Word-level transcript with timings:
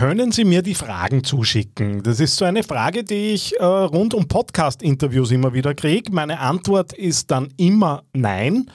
können 0.00 0.32
Sie 0.32 0.46
mir 0.46 0.62
die 0.62 0.74
Fragen 0.74 1.24
zuschicken? 1.24 2.02
Das 2.02 2.20
ist 2.20 2.36
so 2.36 2.46
eine 2.46 2.62
Frage, 2.62 3.04
die 3.04 3.34
ich 3.34 3.54
äh, 3.60 3.62
rund 3.62 4.14
um 4.14 4.26
Podcast-Interviews 4.28 5.30
immer 5.30 5.52
wieder 5.52 5.74
kriege. 5.74 6.10
Meine 6.10 6.40
Antwort 6.40 6.94
ist 6.94 7.30
dann 7.30 7.52
immer 7.58 8.04
nein. 8.14 8.70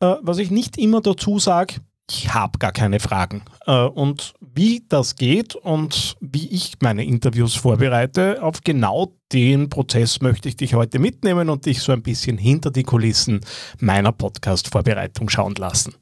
Äh, 0.00 0.14
was 0.22 0.38
ich 0.38 0.50
nicht 0.50 0.78
immer 0.78 1.02
dazu 1.02 1.38
sage, 1.38 1.74
ich 2.10 2.32
habe 2.32 2.58
gar 2.58 2.72
keine 2.72 2.98
Fragen. 2.98 3.42
Äh, 3.66 3.84
und 3.88 4.32
wie 4.40 4.82
das 4.88 5.16
geht 5.16 5.54
und 5.54 6.16
wie 6.22 6.48
ich 6.48 6.72
meine 6.80 7.04
Interviews 7.04 7.56
vorbereite, 7.56 8.42
auf 8.42 8.62
genau 8.64 9.12
den 9.34 9.68
Prozess 9.68 10.22
möchte 10.22 10.48
ich 10.48 10.56
dich 10.56 10.72
heute 10.72 10.98
mitnehmen 10.98 11.50
und 11.50 11.66
dich 11.66 11.82
so 11.82 11.92
ein 11.92 12.02
bisschen 12.02 12.38
hinter 12.38 12.70
die 12.70 12.84
Kulissen 12.84 13.40
meiner 13.80 14.12
Podcast-Vorbereitung 14.12 15.28
schauen 15.28 15.56
lassen. 15.56 15.94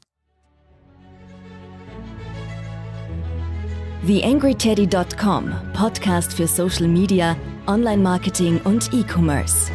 TheAngryTeddy.com, 4.07 5.51
Podcast 5.73 6.31
für 6.33 6.47
Social 6.47 6.87
Media, 6.87 7.35
Online-Marketing 7.67 8.61
und 8.63 8.93
E-Commerce. 8.93 9.69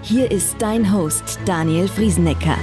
Hier 0.00 0.30
ist 0.30 0.56
dein 0.58 0.90
Host 0.90 1.38
Daniel 1.44 1.86
Friesenecker. 1.86 2.56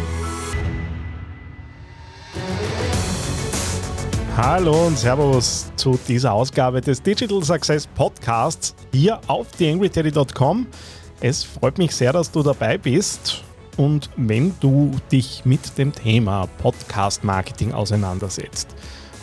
Hallo 4.36 4.88
und 4.88 4.98
Servus 4.98 5.72
zu 5.76 6.00
dieser 6.08 6.34
Ausgabe 6.34 6.82
des 6.82 7.04
Digital 7.04 7.44
Success 7.44 7.86
Podcasts 7.86 8.74
hier 8.92 9.22
auf 9.28 9.52
TheAngryTeddy.com. 9.52 10.66
Es 11.22 11.44
freut 11.44 11.78
mich 11.78 11.96
sehr, 11.96 12.12
dass 12.12 12.32
du 12.32 12.42
dabei 12.42 12.80
bist. 12.80 13.44
Und 13.78 14.10
wenn 14.16 14.56
du 14.60 14.90
dich 15.12 15.46
mit 15.46 15.78
dem 15.78 15.94
Thema 15.94 16.48
Podcast 16.58 17.24
Marketing 17.24 17.74
auseinandersetzt, 17.74 18.74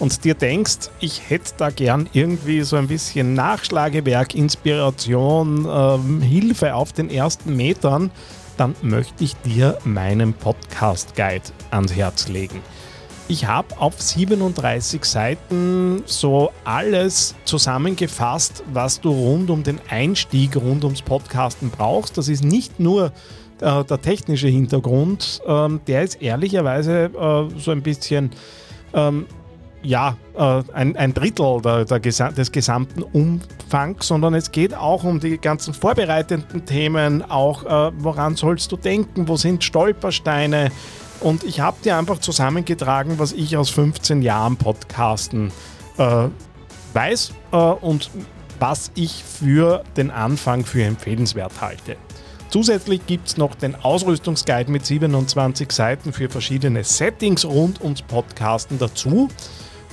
und 0.03 0.25
dir 0.25 0.35
denkst, 0.35 0.91
ich 0.99 1.31
hätte 1.31 1.53
da 1.59 1.71
gern 1.71 2.09
irgendwie 2.13 2.63
so 2.63 2.75
ein 2.75 2.89
bisschen 2.89 3.35
Nachschlagewerk, 3.35 4.35
Inspiration, 4.35 5.65
ähm, 5.71 6.21
Hilfe 6.21 6.75
auf 6.75 6.93
den 6.93 7.09
ersten 7.09 7.55
Metern, 7.55 8.11
dann 8.57 8.75
möchte 8.83 9.23
ich 9.23 9.37
dir 9.37 9.79
meinen 9.85 10.35
Podcast 10.35 11.15
Guide 11.15 11.45
ans 11.71 11.95
Herz 11.95 12.27
legen. 12.27 12.61
Ich 13.29 13.47
habe 13.47 13.79
auf 13.79 14.03
37 14.03 15.05
Seiten 15.05 16.03
so 16.05 16.51
alles 16.65 17.37
zusammengefasst, 17.45 18.65
was 18.73 19.01
du 19.01 19.13
rund 19.13 19.51
um 19.51 19.63
den 19.63 19.79
Einstieg, 19.89 20.57
rund 20.57 20.83
ums 20.83 21.03
Podcasten 21.03 21.71
brauchst. 21.71 22.19
Das 22.19 22.27
ist 22.27 22.43
nicht 22.43 22.81
nur 22.81 23.13
äh, 23.61 23.85
der 23.85 24.03
technische 24.03 24.49
Hintergrund, 24.49 25.41
ähm, 25.47 25.81
der 25.87 26.03
ist 26.03 26.21
ehrlicherweise 26.21 27.05
äh, 27.05 27.61
so 27.61 27.71
ein 27.71 27.83
bisschen 27.83 28.33
ähm, 28.95 29.27
ja, 29.83 30.17
äh, 30.37 30.63
ein, 30.73 30.97
ein 30.97 31.15
Drittel 31.15 31.61
der, 31.63 31.85
der 31.85 32.01
Gesa 32.01 32.31
des 32.31 32.53
gesamten 32.53 33.03
Umfangs, 33.03 34.07
sondern 34.07 34.35
es 34.35 34.53
geht 34.53 34.75
auch 34.75 35.05
um 35.05 35.21
die 35.21 35.39
ganzen 35.39 35.75
vorbereitenden 35.75 36.65
Themen, 36.65 37.23
auch 37.23 37.65
äh, 37.65 37.93
woran 37.99 38.37
sollst 38.37 38.71
du 38.73 38.77
denken, 38.77 39.29
wo 39.29 39.37
sind 39.37 39.65
Stolpersteine. 39.65 40.71
Und 41.21 41.45
ich 41.45 41.61
habe 41.61 41.77
dir 41.83 41.97
einfach 41.97 42.19
zusammengetragen, 42.19 43.19
was 43.19 43.33
ich 43.33 43.57
aus 43.57 43.71
15 43.71 44.23
Jahren 44.23 44.57
Podcasten 44.57 45.53
äh, 45.99 46.29
weiß 46.95 47.33
äh, 47.53 47.57
und 47.57 48.11
was 48.59 48.93
ich 48.95 49.25
für 49.25 49.83
den 49.97 50.11
Anfang 50.11 50.65
für 50.65 50.85
empfehlenswert 50.85 51.61
halte. 51.61 51.97
Zusätzlich 52.53 53.07
gibt 53.07 53.29
es 53.29 53.37
noch 53.39 53.55
den 53.55 53.75
Ausrüstungsguide 53.75 54.71
mit 54.71 54.85
27 54.85 55.73
Seiten 55.73 56.13
für 56.13 56.29
verschiedene 56.29 56.85
Settings 56.85 57.47
rund 57.47 57.81
ums 57.81 58.03
Podcasten 58.03 58.79
dazu. 58.79 59.29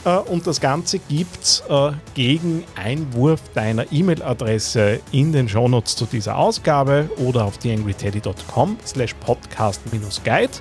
Äh, 0.05 0.17
und 0.17 0.45
das 0.47 0.59
Ganze 0.59 0.99
gibt 0.99 1.43
es 1.43 1.63
äh, 1.69 1.91
gegen 2.13 2.63
Einwurf 2.75 3.41
deiner 3.53 3.91
E-Mail-Adresse 3.91 4.99
in 5.11 5.31
den 5.31 5.47
Shownotes 5.47 5.95
zu 5.95 6.05
dieser 6.05 6.37
Ausgabe 6.37 7.09
oder 7.17 7.45
auf 7.45 7.57
theangryteddy.com 7.57 8.77
slash 8.85 9.13
podcast-guide. 9.15 10.51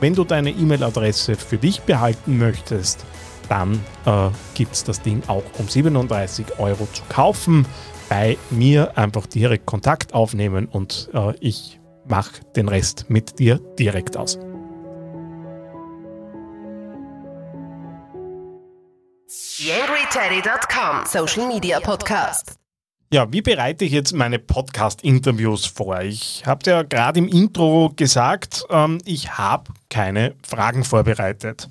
Wenn 0.00 0.14
du 0.14 0.24
deine 0.24 0.50
E-Mail-Adresse 0.50 1.36
für 1.36 1.56
dich 1.56 1.80
behalten 1.82 2.38
möchtest, 2.38 3.04
dann 3.48 3.80
äh, 4.04 4.28
gibt 4.54 4.74
es 4.74 4.84
das 4.84 5.00
Ding 5.00 5.22
auch 5.28 5.44
um 5.58 5.68
37 5.68 6.58
Euro 6.58 6.86
zu 6.92 7.02
kaufen. 7.08 7.66
Bei 8.08 8.36
mir 8.50 8.96
einfach 8.96 9.26
direkt 9.26 9.66
Kontakt 9.66 10.14
aufnehmen 10.14 10.66
und 10.66 11.10
äh, 11.12 11.32
ich 11.40 11.80
mache 12.08 12.40
den 12.54 12.68
Rest 12.68 13.06
mit 13.08 13.38
dir 13.38 13.58
direkt 13.78 14.16
aus. 14.16 14.38
YangryTeddy.com 19.58 21.06
Social 21.06 21.48
Media 21.48 21.80
Podcast. 21.80 22.56
Ja, 23.10 23.32
wie 23.32 23.40
bereite 23.40 23.86
ich 23.86 23.92
jetzt 23.92 24.12
meine 24.12 24.38
Podcast-Interviews 24.38 25.64
vor? 25.64 26.02
Ich 26.02 26.44
habe 26.44 26.70
ja 26.70 26.82
gerade 26.82 27.20
im 27.20 27.28
Intro 27.28 27.90
gesagt, 27.96 28.64
ähm, 28.68 28.98
ich 29.06 29.38
habe 29.38 29.72
keine 29.88 30.34
Fragen 30.46 30.84
vorbereitet. 30.84 31.70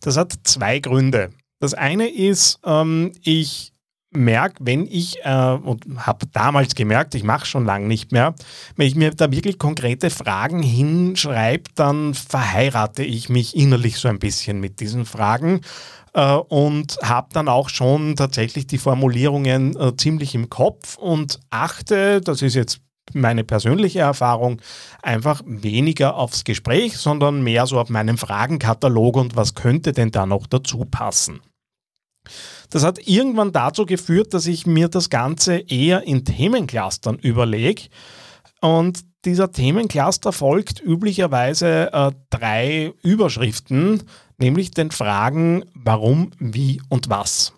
Das 0.00 0.16
hat 0.16 0.32
zwei 0.44 0.78
Gründe. 0.78 1.28
Das 1.58 1.74
eine 1.74 2.08
ist, 2.08 2.58
ähm, 2.64 3.12
ich 3.22 3.74
merke, 4.12 4.56
wenn 4.60 4.86
ich, 4.86 5.18
äh, 5.22 5.58
und 5.62 5.84
habe 6.06 6.26
damals 6.32 6.74
gemerkt, 6.74 7.14
ich 7.14 7.22
mache 7.22 7.44
schon 7.44 7.66
lange 7.66 7.86
nicht 7.86 8.12
mehr, 8.12 8.34
wenn 8.76 8.86
ich 8.86 8.94
mir 8.94 9.10
da 9.10 9.30
wirklich 9.30 9.58
konkrete 9.58 10.08
Fragen 10.08 10.62
hinschreibe, 10.62 11.70
dann 11.74 12.14
verheirate 12.14 13.04
ich 13.04 13.28
mich 13.28 13.54
innerlich 13.54 13.98
so 13.98 14.08
ein 14.08 14.18
bisschen 14.18 14.58
mit 14.58 14.80
diesen 14.80 15.04
Fragen 15.04 15.60
und 16.20 16.98
habe 17.02 17.28
dann 17.32 17.48
auch 17.48 17.68
schon 17.68 18.16
tatsächlich 18.16 18.66
die 18.66 18.78
Formulierungen 18.78 19.76
äh, 19.78 19.96
ziemlich 19.96 20.34
im 20.34 20.48
Kopf 20.48 20.96
und 20.96 21.40
achte, 21.50 22.20
das 22.20 22.42
ist 22.42 22.54
jetzt 22.54 22.80
meine 23.12 23.44
persönliche 23.44 24.00
Erfahrung, 24.00 24.60
einfach 25.02 25.42
weniger 25.46 26.16
aufs 26.16 26.44
Gespräch, 26.44 26.96
sondern 26.96 27.42
mehr 27.42 27.66
so 27.66 27.78
auf 27.78 27.88
meinen 27.88 28.16
Fragenkatalog 28.16 29.16
und 29.16 29.36
was 29.36 29.54
könnte 29.54 29.92
denn 29.92 30.10
da 30.10 30.26
noch 30.26 30.46
dazu 30.46 30.84
passen. 30.90 31.40
Das 32.70 32.82
hat 32.82 33.06
irgendwann 33.06 33.52
dazu 33.52 33.86
geführt, 33.86 34.34
dass 34.34 34.46
ich 34.46 34.66
mir 34.66 34.88
das 34.88 35.10
Ganze 35.10 35.58
eher 35.58 36.02
in 36.02 36.24
Themenclustern 36.24 37.18
überlege. 37.18 37.82
Und 38.60 39.04
dieser 39.24 39.50
Themencluster 39.50 40.32
folgt 40.32 40.80
üblicherweise 40.80 41.92
äh, 41.92 42.12
drei 42.30 42.92
Überschriften, 43.02 44.02
nämlich 44.38 44.70
den 44.70 44.90
Fragen 44.90 45.64
warum, 45.74 46.30
wie 46.38 46.80
und 46.88 47.10
was. 47.10 47.52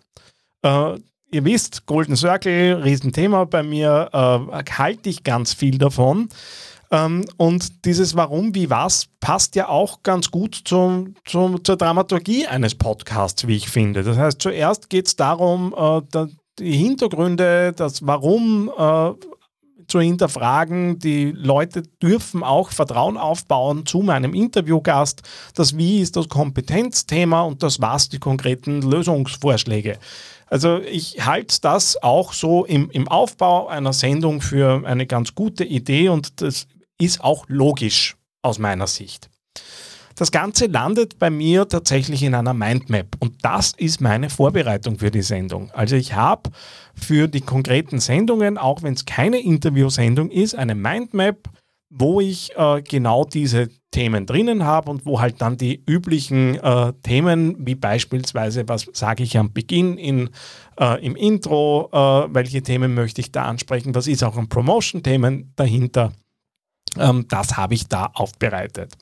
Äh, 0.62 0.98
ihr 1.30 1.44
wisst, 1.44 1.86
Golden 1.86 2.16
Circle, 2.16 2.82
Riesenthema 2.82 3.44
bei 3.44 3.62
mir, 3.62 4.08
äh, 4.12 4.72
halte 4.72 5.10
ich 5.10 5.24
ganz 5.24 5.52
viel 5.52 5.78
davon. 5.78 6.28
Ähm, 6.90 7.26
und 7.36 7.84
dieses 7.84 8.16
Warum, 8.16 8.54
wie, 8.54 8.70
was 8.70 9.08
passt 9.20 9.54
ja 9.56 9.68
auch 9.68 10.02
ganz 10.02 10.30
gut 10.30 10.62
zum, 10.64 11.14
zum, 11.26 11.62
zur 11.64 11.76
Dramaturgie 11.76 12.46
eines 12.46 12.74
Podcasts, 12.74 13.46
wie 13.46 13.56
ich 13.56 13.68
finde. 13.68 14.02
Das 14.02 14.16
heißt, 14.16 14.40
zuerst 14.40 14.88
geht 14.88 15.06
es 15.06 15.16
darum, 15.16 15.74
äh, 15.76 16.26
die 16.58 16.72
Hintergründe, 16.72 17.72
das 17.74 18.06
Warum 18.06 18.70
äh, 18.76 19.10
zu 19.88 20.00
hinterfragen. 20.00 20.98
Die 20.98 21.32
Leute 21.32 21.82
dürfen 22.02 22.42
auch 22.42 22.70
Vertrauen 22.70 23.16
aufbauen 23.16 23.86
zu 23.86 24.00
meinem 24.00 24.34
Interviewgast. 24.34 25.22
Das 25.54 25.76
Wie 25.76 26.00
ist 26.00 26.16
das 26.16 26.28
Kompetenzthema 26.28 27.42
und 27.42 27.62
das 27.62 27.80
Was 27.80 28.08
die 28.08 28.18
konkreten 28.18 28.82
Lösungsvorschläge. 28.82 29.98
Also 30.46 30.78
ich 30.78 31.26
halte 31.26 31.60
das 31.60 32.02
auch 32.02 32.32
so 32.32 32.64
im, 32.64 32.90
im 32.90 33.08
Aufbau 33.08 33.68
einer 33.68 33.92
Sendung 33.92 34.40
für 34.40 34.86
eine 34.86 35.06
ganz 35.06 35.34
gute 35.34 35.64
Idee 35.64 36.08
und 36.08 36.40
das 36.40 36.66
ist 36.98 37.22
auch 37.22 37.44
logisch 37.48 38.16
aus 38.42 38.58
meiner 38.58 38.86
Sicht. 38.86 39.28
Das 40.18 40.32
Ganze 40.32 40.66
landet 40.66 41.20
bei 41.20 41.30
mir 41.30 41.68
tatsächlich 41.68 42.24
in 42.24 42.34
einer 42.34 42.52
Mindmap 42.52 43.14
und 43.20 43.36
das 43.42 43.72
ist 43.76 44.00
meine 44.00 44.30
Vorbereitung 44.30 44.98
für 44.98 45.12
die 45.12 45.22
Sendung. 45.22 45.70
Also 45.70 45.94
ich 45.94 46.14
habe 46.14 46.50
für 46.92 47.28
die 47.28 47.40
konkreten 47.40 48.00
Sendungen, 48.00 48.58
auch 48.58 48.82
wenn 48.82 48.94
es 48.94 49.04
keine 49.04 49.38
Interviewsendung 49.40 50.28
ist, 50.32 50.56
eine 50.56 50.74
Mindmap, 50.74 51.48
wo 51.88 52.20
ich 52.20 52.50
äh, 52.56 52.82
genau 52.82 53.26
diese 53.26 53.68
Themen 53.92 54.26
drinnen 54.26 54.64
habe 54.64 54.90
und 54.90 55.06
wo 55.06 55.20
halt 55.20 55.40
dann 55.40 55.56
die 55.56 55.84
üblichen 55.88 56.56
äh, 56.56 56.92
Themen, 57.04 57.54
wie 57.64 57.76
beispielsweise, 57.76 58.68
was 58.68 58.88
sage 58.92 59.22
ich 59.22 59.38
am 59.38 59.52
Beginn 59.52 59.96
in, 59.98 60.30
äh, 60.80 61.00
im 61.00 61.14
Intro, 61.14 61.90
äh, 61.92 62.34
welche 62.34 62.62
Themen 62.62 62.92
möchte 62.92 63.20
ich 63.20 63.30
da 63.30 63.44
ansprechen, 63.44 63.94
was 63.94 64.08
ist 64.08 64.24
auch 64.24 64.36
an 64.36 64.48
Promotion-Themen 64.48 65.52
dahinter, 65.54 66.12
ähm, 66.98 67.26
das 67.28 67.56
habe 67.56 67.74
ich 67.74 67.86
da 67.86 68.10
aufbereitet. 68.14 68.96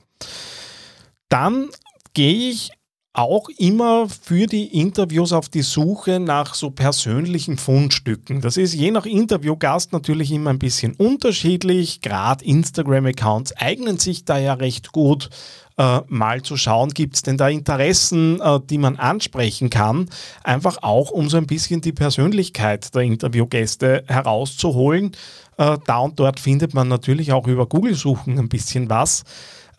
Dann 1.29 1.69
gehe 2.15 2.51
ich 2.51 2.71
auch 3.17 3.49
immer 3.57 4.09
für 4.09 4.47
die 4.47 4.79
Interviews 4.79 5.33
auf 5.33 5.49
die 5.49 5.63
Suche 5.63 6.21
nach 6.21 6.55
so 6.55 6.71
persönlichen 6.71 7.57
Fundstücken. 7.57 8.43
Das 8.43 8.59
ist 8.59 8.75
je 8.75 8.91
nach 8.91 9.07
Interviewgast 9.07 9.93
natürlich 9.93 10.31
immer 10.31 10.51
ein 10.51 10.59
bisschen 10.59 10.95
unterschiedlich. 10.95 12.03
Gerade 12.03 12.45
Instagram-Accounts 12.45 13.57
eignen 13.57 13.99
sich 13.99 14.27
da 14.27 14.39
ja 14.39 14.53
recht 14.53 14.93
gut, 14.93 15.31
äh, 15.79 16.01
mal 16.09 16.43
zu 16.43 16.57
schauen, 16.57 16.91
gibt 16.91 17.17
es 17.17 17.23
denn 17.23 17.39
da 17.39 17.49
Interessen, 17.49 18.41
äh, 18.41 18.61
die 18.69 18.79
man 18.79 18.97
ansprechen 18.97 19.71
kann. 19.71 20.11
Einfach 20.43 20.83
auch, 20.83 21.11
um 21.11 21.31
so 21.31 21.39
ein 21.39 21.47
bisschen 21.47 21.81
die 21.81 21.93
Persönlichkeit 21.93 22.95
der 22.95 23.03
Interviewgäste 23.03 24.05
herauszuholen. 24.07 25.13
Äh, 25.57 25.79
da 25.87 25.99
und 25.99 26.19
dort 26.21 26.39
findet 26.39 26.75
man 26.75 26.89
natürlich 26.89 27.33
auch 27.33 27.47
über 27.47 27.67
Google-Suchen 27.67 28.39
ein 28.39 28.49
bisschen 28.49 28.91
was. 28.91 29.25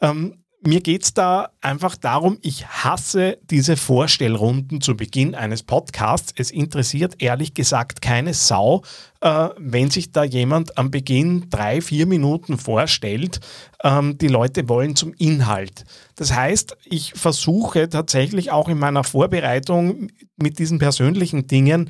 Ähm, 0.01 0.43
mir 0.67 0.81
geht 0.81 1.03
es 1.03 1.13
da 1.13 1.51
einfach 1.61 1.95
darum, 1.95 2.39
ich 2.41 2.67
hasse 2.67 3.37
diese 3.49 3.77
Vorstellrunden 3.77 4.81
zu 4.81 4.97
Beginn 4.97 5.33
eines 5.33 5.63
Podcasts. 5.63 6.33
Es 6.35 6.51
interessiert 6.51 7.21
ehrlich 7.21 7.53
gesagt 7.53 8.01
keine 8.01 8.33
Sau, 8.33 8.81
äh, 9.21 9.47
wenn 9.57 9.89
sich 9.89 10.11
da 10.11 10.25
jemand 10.25 10.77
am 10.77 10.91
Beginn 10.91 11.49
drei, 11.49 11.79
vier 11.79 12.05
Minuten 12.05 12.57
vorstellt. 12.57 13.39
Ähm, 13.81 14.17
die 14.17 14.27
Leute 14.27 14.67
wollen 14.67 14.97
zum 14.97 15.13
Inhalt. 15.13 15.85
Das 16.17 16.33
heißt, 16.33 16.75
ich 16.83 17.13
versuche 17.13 17.87
tatsächlich 17.87 18.51
auch 18.51 18.67
in 18.67 18.77
meiner 18.77 19.05
Vorbereitung 19.05 20.09
mit 20.35 20.59
diesen 20.59 20.79
persönlichen 20.79 21.47
Dingen 21.47 21.89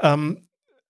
ähm, 0.00 0.38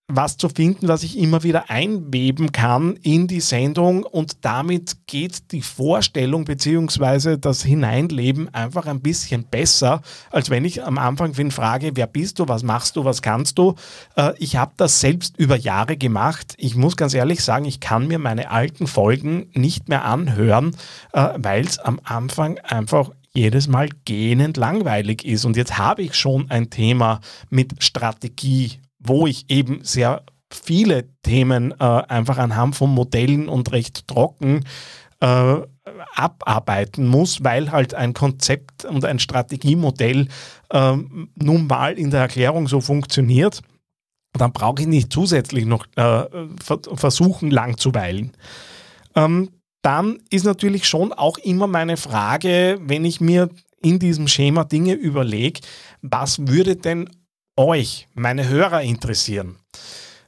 was 0.09 0.37
zu 0.37 0.47
finden, 0.47 0.87
was 0.87 1.03
ich 1.03 1.17
immer 1.17 1.43
wieder 1.43 1.69
einweben 1.69 2.53
kann 2.53 2.95
in 3.03 3.27
die 3.27 3.41
Sendung 3.41 4.03
und 4.03 4.45
damit 4.45 5.05
geht 5.05 5.51
die 5.51 5.61
Vorstellung 5.61 6.45
bzw. 6.45 7.35
das 7.37 7.61
Hineinleben 7.61 8.53
einfach 8.53 8.85
ein 8.85 9.01
bisschen 9.01 9.43
besser, 9.43 10.01
als 10.31 10.49
wenn 10.49 10.63
ich 10.63 10.85
am 10.85 10.97
Anfang 10.97 11.33
bin 11.33 11.51
frage, 11.51 11.91
wer 11.95 12.07
bist 12.07 12.39
du, 12.39 12.47
was 12.47 12.63
machst 12.63 12.95
du, 12.95 13.03
was 13.03 13.21
kannst 13.21 13.57
du. 13.57 13.75
Äh, 14.15 14.31
ich 14.37 14.55
habe 14.55 14.71
das 14.77 15.01
selbst 15.01 15.37
über 15.37 15.57
Jahre 15.57 15.97
gemacht. 15.97 16.55
Ich 16.57 16.75
muss 16.75 16.95
ganz 16.95 17.13
ehrlich 17.13 17.43
sagen, 17.43 17.65
ich 17.65 17.81
kann 17.81 18.07
mir 18.07 18.17
meine 18.17 18.49
alten 18.49 18.87
Folgen 18.87 19.49
nicht 19.53 19.89
mehr 19.89 20.05
anhören, 20.05 20.73
äh, 21.11 21.31
weil 21.35 21.65
es 21.65 21.79
am 21.79 21.99
Anfang 22.05 22.59
einfach 22.59 23.11
jedes 23.33 23.67
Mal 23.67 23.89
gähnend 24.05 24.55
langweilig 24.55 25.25
ist. 25.25 25.43
Und 25.43 25.57
jetzt 25.57 25.77
habe 25.77 26.01
ich 26.01 26.15
schon 26.15 26.49
ein 26.49 26.69
Thema 26.69 27.19
mit 27.49 27.83
Strategie 27.83 28.79
wo 28.99 29.27
ich 29.27 29.49
eben 29.49 29.83
sehr 29.83 30.23
viele 30.51 31.09
Themen 31.23 31.71
äh, 31.71 31.83
einfach 31.83 32.37
anhand 32.37 32.75
von 32.75 32.89
Modellen 32.89 33.49
und 33.49 33.71
recht 33.71 34.07
trocken 34.07 34.63
äh, 35.19 35.57
abarbeiten 36.15 37.07
muss, 37.07 37.43
weil 37.43 37.71
halt 37.71 37.93
ein 37.93 38.13
Konzept 38.13 38.85
und 38.85 39.05
ein 39.05 39.19
Strategiemodell 39.19 40.27
äh, 40.69 40.97
nun 41.35 41.67
mal 41.67 41.97
in 41.97 42.11
der 42.11 42.21
Erklärung 42.21 42.67
so 42.67 42.81
funktioniert, 42.81 43.61
dann 44.33 44.53
brauche 44.53 44.81
ich 44.81 44.87
nicht 44.87 45.11
zusätzlich 45.11 45.65
noch 45.65 45.85
äh, 45.95 46.25
versuchen, 46.59 47.49
lang 47.49 47.77
zu 47.77 47.93
weilen. 47.93 48.31
Ähm, 49.15 49.49
dann 49.81 50.19
ist 50.29 50.45
natürlich 50.45 50.87
schon 50.87 51.13
auch 51.13 51.37
immer 51.37 51.67
meine 51.67 51.97
Frage, 51.97 52.77
wenn 52.81 53.05
ich 53.05 53.21
mir 53.21 53.49
in 53.81 53.99
diesem 53.99 54.27
Schema 54.27 54.63
Dinge 54.63 54.93
überlege, 54.93 55.61
was 56.01 56.47
würde 56.47 56.75
denn 56.75 57.09
euch, 57.57 58.07
meine 58.13 58.47
Hörer 58.47 58.81
interessieren. 58.81 59.57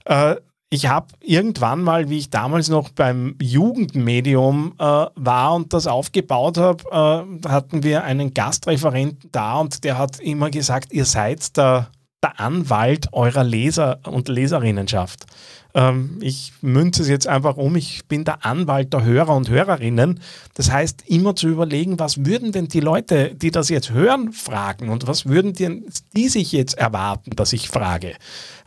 Äh, 0.06 0.36
ich 0.72 0.88
habe 0.88 1.08
irgendwann 1.22 1.82
mal, 1.82 2.10
wie 2.10 2.20
ich 2.20 2.30
damals 2.30 2.70
noch 2.70 2.90
beim 2.90 3.36
Jugendmedium 3.42 4.74
äh, 4.78 4.84
war 4.84 5.56
und 5.56 5.74
das 5.74 5.88
aufgebaut 5.88 6.58
habe, 6.58 6.84
äh, 6.92 7.48
hatten 7.48 7.82
wir 7.82 8.04
einen 8.04 8.36
Gastreferenten 8.36 9.32
da 9.32 9.58
und 9.60 9.84
der 9.84 9.98
hat 9.98 10.20
immer 10.20 10.52
gesagt, 10.52 10.94
ihr 10.94 11.06
seid 11.06 11.58
der, 11.58 11.90
der 12.24 12.40
Anwalt 12.40 13.08
eurer 13.14 13.44
Leser 13.44 14.00
und 14.06 14.28
Leserinnenschaft. 14.28 15.26
Ähm, 15.74 16.18
ich 16.22 16.54
münze 16.62 17.04
es 17.04 17.10
jetzt 17.10 17.28
einfach 17.28 17.58
um, 17.58 17.76
ich 17.76 18.06
bin 18.08 18.26
der 18.26 18.46
Anwalt 18.46 18.94
der 18.94 19.04
Hörer 19.04 19.36
und 19.36 19.50
Hörerinnen. 19.50 20.20
Das 20.56 20.72
heißt, 20.72 21.04
immer 21.08 21.36
zu 21.36 21.48
überlegen, 21.48 22.00
was 22.00 22.26
würden 22.26 22.52
denn 22.52 22.68
die 22.68 22.80
Leute, 22.80 23.36
die 23.36 23.52
das 23.52 23.70
jetzt 23.70 23.92
hören, 23.92 24.34
fragen 24.34 24.90
und 24.90 25.08
was 25.08 25.26
würden 25.26 25.54
die, 25.54 25.84
die 26.16 26.30
sich 26.30 26.52
jetzt 26.52 26.78
erwarten, 26.78 27.32
dass 27.36 27.54
ich 27.54 27.70
frage. 27.70 28.16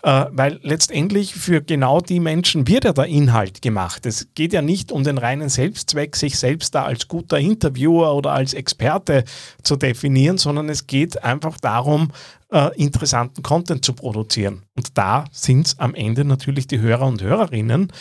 Äh, 0.05 0.27
weil 0.33 0.59
letztendlich 0.63 1.33
für 1.33 1.63
genau 1.63 2.01
die 2.01 2.19
Menschen 2.19 2.67
wird 2.67 2.85
ja 2.85 2.93
der 2.93 3.07
Inhalt 3.07 3.63
gemacht. 3.63 4.05
Es 4.05 4.27
geht 4.35 4.53
ja 4.53 4.61
nicht 4.61 4.91
um 4.91 5.05
den 5.05 5.17
reinen 5.17 5.49
Selbstzweck, 5.49 6.17
sich 6.17 6.39
selbst 6.39 6.75
da 6.75 6.85
als 6.85 7.07
guter 7.07 7.39
Interviewer 7.39 8.13
oder 8.17 8.33
als 8.33 8.53
Experte 8.53 9.25
zu 9.63 9.77
definieren, 9.77 10.39
sondern 10.39 10.69
es 10.69 10.89
geht 10.89 11.23
einfach 11.23 11.57
darum, 11.61 12.11
äh, 12.51 12.77
interessanten 12.77 13.45
Content 13.45 13.85
zu 13.85 13.93
produzieren. 13.93 14.65
Und 14.75 14.99
da 14.99 15.25
sind 15.31 15.69
es 15.69 15.79
am 15.79 15.95
Ende 15.95 16.25
natürlich 16.25 16.67
die 16.67 16.81
Hörer 16.81 17.07
und 17.07 17.23
Hörerinnen. 17.23 17.93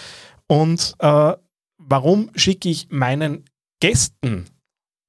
Und 0.47 0.95
äh, 0.97 1.33
warum 1.77 2.31
schicke 2.35 2.69
ich 2.69 2.87
meinen 2.89 3.45
Gästen 3.79 4.45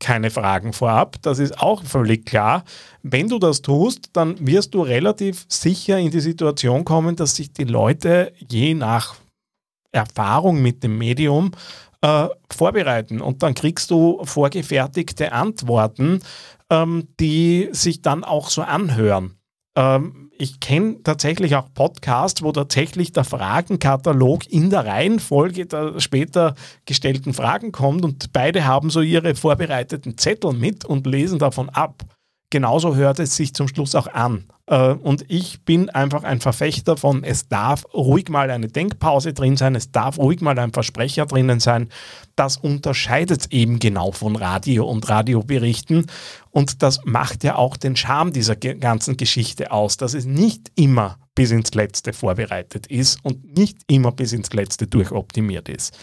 keine 0.02 0.30
Fragen 0.30 0.72
vorab? 0.72 1.16
Das 1.22 1.38
ist 1.38 1.58
auch 1.60 1.82
völlig 1.84 2.26
klar. 2.26 2.64
Wenn 3.02 3.28
du 3.28 3.38
das 3.38 3.62
tust, 3.62 4.10
dann 4.12 4.36
wirst 4.46 4.74
du 4.74 4.82
relativ 4.82 5.46
sicher 5.48 5.98
in 5.98 6.10
die 6.10 6.20
Situation 6.20 6.84
kommen, 6.84 7.16
dass 7.16 7.36
sich 7.36 7.52
die 7.52 7.64
Leute 7.64 8.32
je 8.50 8.74
nach 8.74 9.14
Erfahrung 9.92 10.60
mit 10.60 10.82
dem 10.82 10.98
Medium 10.98 11.52
äh, 12.02 12.28
vorbereiten 12.50 13.20
und 13.20 13.42
dann 13.42 13.54
kriegst 13.54 13.90
du 13.90 14.20
vorgefertigte 14.24 15.32
Antworten, 15.32 16.20
ähm, 16.70 17.08
die 17.20 17.68
sich 17.72 18.02
dann 18.02 18.24
auch 18.24 18.50
so 18.50 18.62
anhören. 18.62 19.38
Ähm, 19.76 20.21
ich 20.42 20.58
kenne 20.58 20.96
tatsächlich 21.04 21.54
auch 21.54 21.72
Podcasts, 21.72 22.42
wo 22.42 22.50
tatsächlich 22.50 23.12
der 23.12 23.22
Fragenkatalog 23.22 24.50
in 24.50 24.70
der 24.70 24.84
Reihenfolge 24.84 25.66
der 25.66 26.00
später 26.00 26.56
gestellten 26.84 27.32
Fragen 27.32 27.70
kommt 27.70 28.04
und 28.04 28.32
beide 28.32 28.64
haben 28.64 28.90
so 28.90 29.02
ihre 29.02 29.36
vorbereiteten 29.36 30.18
Zettel 30.18 30.52
mit 30.52 30.84
und 30.84 31.06
lesen 31.06 31.38
davon 31.38 31.68
ab 31.68 32.02
genauso 32.52 32.94
hört 32.94 33.18
es 33.18 33.34
sich 33.34 33.54
zum 33.54 33.66
Schluss 33.66 33.96
auch 33.96 34.06
an. 34.06 34.44
Äh, 34.66 34.92
und 34.92 35.24
ich 35.28 35.64
bin 35.64 35.90
einfach 35.90 36.22
ein 36.22 36.40
Verfechter 36.40 36.96
von, 36.96 37.24
es 37.24 37.48
darf 37.48 37.84
ruhig 37.94 38.28
mal 38.28 38.50
eine 38.50 38.68
Denkpause 38.68 39.32
drin 39.32 39.56
sein, 39.56 39.74
es 39.74 39.90
darf 39.90 40.18
ruhig 40.18 40.40
mal 40.42 40.56
ein 40.58 40.72
Versprecher 40.72 41.26
drinnen 41.26 41.58
sein. 41.58 41.88
Das 42.36 42.58
unterscheidet 42.58 43.46
eben 43.50 43.78
genau 43.78 44.12
von 44.12 44.36
Radio 44.36 44.86
und 44.86 45.08
Radioberichten. 45.08 46.06
Und 46.50 46.82
das 46.82 47.00
macht 47.04 47.42
ja 47.42 47.56
auch 47.56 47.76
den 47.76 47.96
Charme 47.96 48.32
dieser 48.32 48.54
ganzen 48.54 49.16
Geschichte 49.16 49.72
aus, 49.72 49.96
dass 49.96 50.14
es 50.14 50.26
nicht 50.26 50.70
immer 50.76 51.18
bis 51.34 51.50
ins 51.50 51.72
Letzte 51.74 52.12
vorbereitet 52.12 52.86
ist 52.86 53.18
und 53.24 53.56
nicht 53.56 53.78
immer 53.86 54.12
bis 54.12 54.32
ins 54.32 54.52
Letzte 54.52 54.86
durchoptimiert 54.86 55.70
ist. 55.70 55.96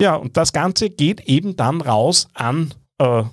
Ja, 0.00 0.14
und 0.14 0.38
das 0.38 0.54
Ganze 0.54 0.88
geht 0.88 1.20
eben 1.20 1.56
dann 1.56 1.82
raus 1.82 2.28
an 2.32 2.72
äh, 2.98 3.24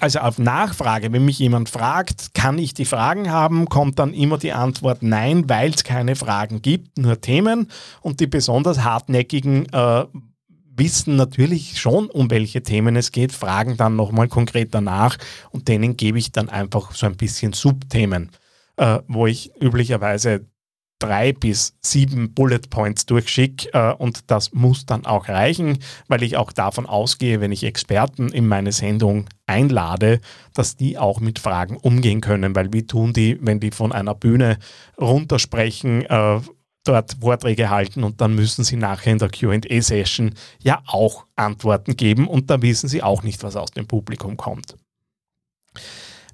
also 0.00 0.20
auf 0.20 0.38
Nachfrage, 0.38 1.12
wenn 1.12 1.24
mich 1.24 1.38
jemand 1.38 1.68
fragt, 1.68 2.34
kann 2.34 2.58
ich 2.58 2.74
die 2.74 2.84
Fragen 2.84 3.30
haben, 3.30 3.68
kommt 3.68 3.98
dann 3.98 4.14
immer 4.14 4.38
die 4.38 4.52
Antwort 4.52 5.02
nein, 5.02 5.48
weil 5.48 5.70
es 5.70 5.84
keine 5.84 6.16
Fragen 6.16 6.62
gibt, 6.62 6.98
nur 6.98 7.20
Themen. 7.20 7.68
Und 8.00 8.20
die 8.20 8.26
besonders 8.26 8.84
hartnäckigen 8.84 9.72
äh, 9.72 10.04
wissen 10.76 11.16
natürlich 11.16 11.80
schon, 11.80 12.08
um 12.08 12.30
welche 12.30 12.62
Themen 12.62 12.96
es 12.96 13.12
geht, 13.12 13.32
fragen 13.32 13.76
dann 13.76 13.96
nochmal 13.96 14.28
konkret 14.28 14.74
danach 14.74 15.18
und 15.50 15.68
denen 15.68 15.96
gebe 15.96 16.18
ich 16.18 16.32
dann 16.32 16.48
einfach 16.48 16.92
so 16.92 17.06
ein 17.06 17.16
bisschen 17.16 17.52
Subthemen, 17.52 18.30
äh, 18.76 19.00
wo 19.06 19.26
ich 19.26 19.52
üblicherweise 19.60 20.46
drei 21.02 21.32
bis 21.32 21.74
sieben 21.80 22.32
Bullet 22.32 22.70
Points 22.70 23.06
durchschicke 23.06 23.70
äh, 23.72 23.92
und 23.92 24.30
das 24.30 24.52
muss 24.52 24.86
dann 24.86 25.04
auch 25.04 25.28
reichen, 25.28 25.78
weil 26.08 26.22
ich 26.22 26.36
auch 26.36 26.52
davon 26.52 26.86
ausgehe, 26.86 27.40
wenn 27.40 27.50
ich 27.50 27.64
Experten 27.64 28.28
in 28.28 28.46
meine 28.46 28.72
Sendung 28.72 29.26
einlade, 29.46 30.20
dass 30.54 30.76
die 30.76 30.98
auch 30.98 31.20
mit 31.20 31.38
Fragen 31.38 31.76
umgehen 31.76 32.20
können, 32.20 32.54
weil 32.54 32.72
wie 32.72 32.86
tun 32.86 33.12
die, 33.12 33.38
wenn 33.40 33.58
die 33.58 33.72
von 33.72 33.92
einer 33.92 34.14
Bühne 34.14 34.58
runtersprechen, 35.00 36.02
äh, 36.06 36.40
dort 36.84 37.16
Vorträge 37.20 37.70
halten 37.70 38.04
und 38.04 38.20
dann 38.20 38.34
müssen 38.34 38.64
sie 38.64 38.76
nachher 38.76 39.12
in 39.12 39.18
der 39.18 39.28
QA-Session 39.28 40.34
ja 40.62 40.82
auch 40.86 41.26
Antworten 41.36 41.96
geben 41.96 42.28
und 42.28 42.50
da 42.50 42.62
wissen 42.62 42.88
sie 42.88 43.02
auch 43.02 43.22
nicht, 43.22 43.42
was 43.42 43.56
aus 43.56 43.70
dem 43.70 43.86
Publikum 43.86 44.36
kommt. 44.36 44.76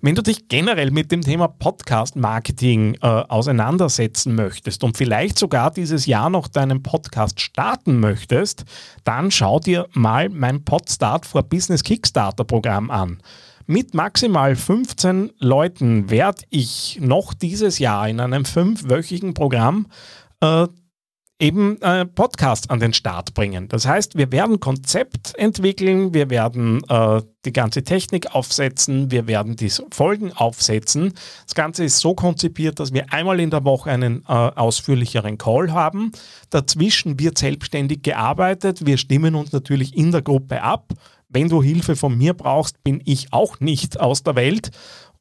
Wenn 0.01 0.15
du 0.15 0.23
dich 0.23 0.47
generell 0.47 0.93
mit 0.93 1.11
dem 1.11 1.23
Thema 1.23 1.49
Podcast-Marketing 1.49 2.95
äh, 3.03 3.07
auseinandersetzen 3.07 4.37
möchtest 4.37 4.85
und 4.85 4.97
vielleicht 4.97 5.37
sogar 5.37 5.73
dieses 5.73 6.07
Jahr 6.07 6.31
noch 6.31 6.47
deinen 6.47 6.85
Podcast 6.85 7.41
starten 7.41 7.99
möchtest, 7.99 8.65
dann 9.03 9.33
schau 9.33 9.59
dir 9.59 9.89
mal 9.95 10.29
mein 10.29 10.65
Podstart 10.65 11.27
for 11.27 11.43
Business 11.43 11.83
Kickstarter 11.83 12.45
Programm 12.45 12.93
an. 12.93 13.21
Mit 13.67 13.93
maximal 13.93 14.55
15 14.55 15.33
Leuten 15.41 16.09
werde 16.11 16.45
ich 16.49 17.01
noch 17.03 17.35
dieses 17.35 17.81
Jahr 17.81 18.09
in 18.09 18.21
einem 18.21 18.45
fünfwöchigen 18.45 19.35
Programm 19.35 19.89
äh, 20.41 20.69
eben 21.41 21.81
äh, 21.83 22.05
Podcast 22.05 22.71
an 22.71 22.81
den 22.81 22.93
Start 22.93 23.33
bringen. 23.35 23.69
Das 23.69 23.87
heißt, 23.87 24.17
wir 24.17 24.33
werden 24.33 24.59
Konzept 24.59 25.39
entwickeln, 25.39 26.13
wir 26.13 26.31
werden 26.31 26.83
äh, 26.89 27.23
die 27.45 27.53
ganze 27.53 27.85
Technik 27.85 28.35
aufsetzen, 28.35 29.11
wir 29.13 29.29
werden 29.29 29.55
die 29.55 29.71
Folgen 29.93 30.33
aufsetzen. 30.33 31.15
Das 31.45 31.55
Ganze 31.55 31.85
ist 31.85 31.99
so 31.99 32.15
konzipiert, 32.15 32.81
dass 32.81 32.93
wir 32.93 33.13
einmal 33.13 33.39
in 33.39 33.51
der 33.51 33.65
Woche 33.65 33.91
einen 33.91 34.25
äh, 34.27 34.33
ausführlicheren 34.33 35.39
Call 35.39 35.73
haben. 35.73 36.11
Dazwischen 36.51 37.21
wird 37.21 37.39
selbstständig 37.39 38.03
gearbeitet. 38.03 38.85
Wir 38.85 38.99
stimmen 38.99 39.37
uns 39.37 39.53
natürlich 39.53 39.97
in 39.97 40.11
der 40.11 40.23
Gruppe 40.23 40.63
ab. 40.63 40.93
Wenn 41.29 41.49
du 41.49 41.63
Hilfe 41.63 41.95
von 41.95 42.17
mir 42.19 42.35
brauchst, 42.35 42.83
bin 42.83 43.01
ich 43.05 43.33
auch 43.33 43.61
nicht 43.61 44.01
aus 44.01 44.25
der 44.25 44.35
Welt. 44.35 44.71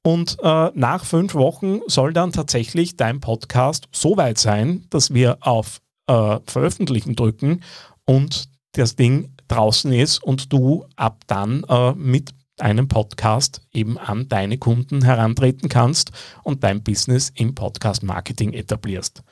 Und 0.03 0.37
äh, 0.41 0.71
nach 0.73 1.03
fünf 1.03 1.35
Wochen 1.35 1.81
soll 1.87 2.13
dann 2.13 2.31
tatsächlich 2.31 2.95
dein 2.95 3.19
Podcast 3.19 3.87
so 3.91 4.15
weit 4.15 4.37
sein, 4.37 4.85
dass 4.89 5.13
wir 5.13 5.37
auf 5.41 5.81
äh, 6.07 6.39
Veröffentlichen 6.45 7.15
drücken 7.15 7.61
und 8.05 8.49
das 8.73 8.95
Ding 8.95 9.33
draußen 9.47 9.91
ist 9.91 10.23
und 10.23 10.51
du 10.51 10.85
ab 10.95 11.23
dann 11.27 11.63
äh, 11.69 11.93
mit 11.93 12.31
einem 12.59 12.87
Podcast 12.87 13.61
eben 13.71 13.97
an 13.97 14.27
deine 14.29 14.57
Kunden 14.57 15.03
herantreten 15.03 15.69
kannst 15.69 16.11
und 16.43 16.63
dein 16.63 16.83
Business 16.83 17.31
im 17.35 17.53
Podcast 17.53 18.03
Marketing 18.03 18.53
etablierst. 18.53 19.23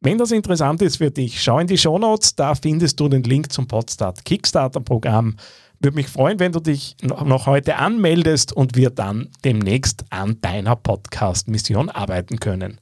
Wenn 0.00 0.18
das 0.18 0.32
interessant 0.32 0.82
ist 0.82 0.96
für 0.96 1.12
dich, 1.12 1.40
schau 1.40 1.60
in 1.60 1.68
die 1.68 1.78
Show 1.78 1.96
Notes, 1.96 2.34
da 2.34 2.56
findest 2.56 2.98
du 2.98 3.08
den 3.08 3.22
Link 3.22 3.52
zum 3.52 3.68
Podstart 3.68 4.24
Kickstarter 4.24 4.80
Programm. 4.80 5.36
Würde 5.78 5.94
mich 5.94 6.08
freuen, 6.08 6.40
wenn 6.40 6.50
du 6.50 6.58
dich 6.58 6.96
noch 7.02 7.46
heute 7.46 7.76
anmeldest 7.76 8.52
und 8.52 8.74
wir 8.74 8.90
dann 8.90 9.28
demnächst 9.44 10.04
an 10.10 10.40
deiner 10.40 10.74
Podcast-Mission 10.74 11.88
arbeiten 11.88 12.40
können. 12.40 12.81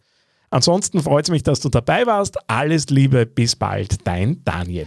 Ansonsten 0.50 1.00
freut 1.00 1.26
es 1.26 1.30
mich, 1.30 1.44
dass 1.44 1.60
du 1.60 1.68
dabei 1.68 2.06
warst. 2.06 2.38
Alles 2.48 2.90
Liebe, 2.90 3.24
bis 3.24 3.54
bald, 3.54 4.06
dein 4.06 4.42
Daniel. 4.44 4.86